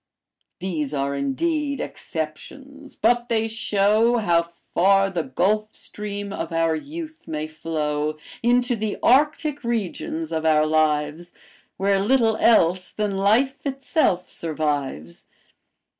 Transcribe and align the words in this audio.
These 0.57 0.95
are 0.95 1.13
indeed 1.13 1.79
exceptions; 1.79 2.95
but 2.95 3.29
they 3.29 3.47
show 3.47 4.17
How 4.17 4.41
far 4.41 5.11
the 5.11 5.21
gulf 5.21 5.75
stream 5.75 6.33
of 6.33 6.51
our 6.51 6.73
youth 6.75 7.27
may 7.27 7.45
flow 7.45 8.17
Into 8.41 8.75
the 8.75 8.97
Arctic 9.03 9.63
regions 9.63 10.31
of 10.31 10.43
our 10.43 10.65
lives, 10.65 11.35
Where 11.77 11.99
little 11.99 12.35
else 12.37 12.89
than 12.89 13.15
life 13.15 13.63
itself 13.63 14.27
survives. 14.31 15.27